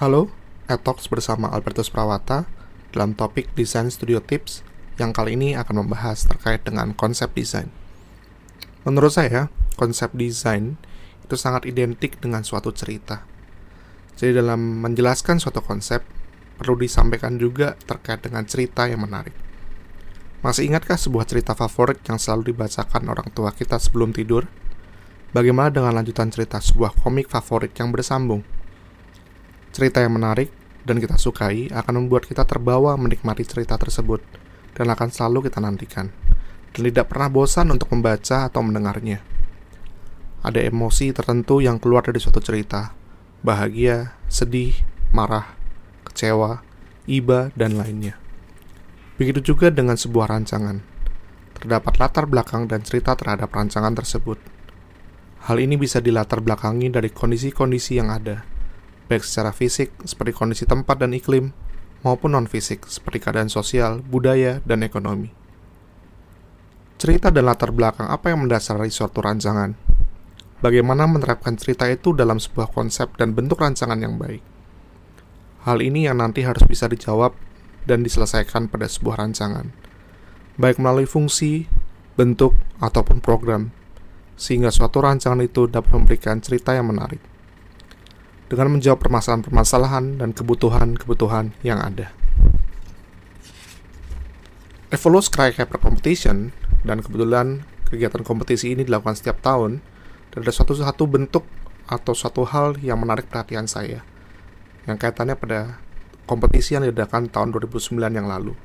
[0.00, 0.32] Halo,
[0.64, 2.48] Etox bersama Albertus Prawata
[2.88, 4.64] dalam topik Desain Studio Tips
[4.96, 7.68] yang kali ini akan membahas terkait dengan konsep desain.
[8.88, 10.80] Menurut saya, konsep desain
[11.20, 13.28] itu sangat identik dengan suatu cerita.
[14.16, 16.00] Jadi dalam menjelaskan suatu konsep,
[16.56, 19.36] perlu disampaikan juga terkait dengan cerita yang menarik.
[20.40, 24.48] Masih ingatkah sebuah cerita favorit yang selalu dibacakan orang tua kita sebelum tidur?
[25.36, 28.59] Bagaimana dengan lanjutan cerita sebuah komik favorit yang bersambung?
[29.80, 30.52] Cerita yang menarik
[30.84, 34.20] dan kita sukai akan membuat kita terbawa menikmati cerita tersebut
[34.76, 36.12] dan akan selalu kita nantikan
[36.76, 39.24] dan tidak pernah bosan untuk membaca atau mendengarnya.
[40.44, 42.92] Ada emosi tertentu yang keluar dari suatu cerita,
[43.40, 44.76] bahagia, sedih,
[45.16, 45.56] marah,
[46.04, 46.60] kecewa,
[47.08, 48.20] iba, dan lainnya.
[49.16, 50.76] Begitu juga dengan sebuah rancangan.
[51.56, 54.36] Terdapat latar belakang dan cerita terhadap rancangan tersebut.
[55.48, 58.59] Hal ini bisa dilatar belakangi dari kondisi-kondisi yang ada,
[59.10, 61.50] baik secara fisik seperti kondisi tempat dan iklim,
[62.06, 65.34] maupun non-fisik seperti keadaan sosial, budaya, dan ekonomi.
[66.94, 69.74] Cerita dan latar belakang apa yang mendasari suatu rancangan?
[70.62, 74.44] Bagaimana menerapkan cerita itu dalam sebuah konsep dan bentuk rancangan yang baik?
[75.66, 77.34] Hal ini yang nanti harus bisa dijawab
[77.90, 79.74] dan diselesaikan pada sebuah rancangan,
[80.54, 81.66] baik melalui fungsi,
[82.14, 83.74] bentuk, ataupun program,
[84.38, 87.29] sehingga suatu rancangan itu dapat memberikan cerita yang menarik
[88.50, 92.10] dengan menjawab permasalahan-permasalahan dan kebutuhan-kebutuhan yang ada.
[94.90, 96.50] Evolus Cry Hyper Competition
[96.82, 99.78] dan kebetulan kegiatan kompetisi ini dilakukan setiap tahun
[100.34, 101.46] dan ada suatu satu bentuk
[101.86, 104.02] atau suatu hal yang menarik perhatian saya
[104.90, 105.78] yang kaitannya pada
[106.26, 108.58] kompetisi yang diadakan tahun 2009 yang lalu.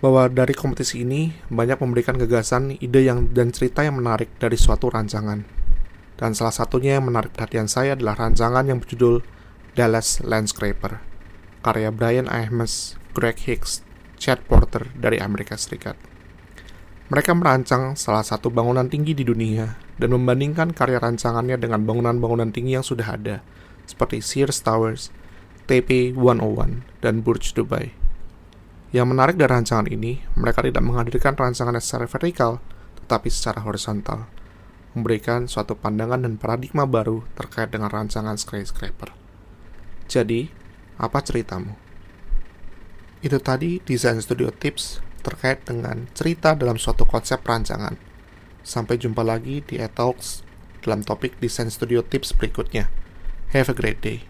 [0.00, 4.88] Bahwa dari kompetisi ini banyak memberikan gagasan, ide yang dan cerita yang menarik dari suatu
[4.88, 5.61] rancangan
[6.20, 9.24] dan salah satunya yang menarik perhatian saya adalah rancangan yang berjudul
[9.72, 11.00] Dallas Landscraper,
[11.64, 13.80] karya Brian Ahemes, Greg Hicks,
[14.20, 15.96] Chad Porter dari Amerika Serikat.
[17.08, 22.76] Mereka merancang salah satu bangunan tinggi di dunia dan membandingkan karya rancangannya dengan bangunan-bangunan tinggi
[22.76, 23.36] yang sudah ada,
[23.84, 25.12] seperti Sears Towers,
[25.68, 27.92] TP 101, dan Burj Dubai.
[28.92, 32.60] Yang menarik dari rancangan ini, mereka tidak menghadirkan rancangannya secara vertikal,
[33.04, 34.28] tetapi secara horizontal–
[34.92, 39.12] memberikan suatu pandangan dan paradigma baru terkait dengan rancangan skyscraper.
[40.08, 40.52] Jadi,
[41.00, 41.72] apa ceritamu?
[43.24, 47.96] Itu tadi desain studio tips terkait dengan cerita dalam suatu konsep rancangan.
[48.62, 50.44] Sampai jumpa lagi di eTalks
[50.82, 52.90] dalam topik desain studio tips berikutnya.
[53.54, 54.26] Have a great day.